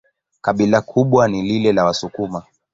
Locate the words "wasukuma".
1.85-2.43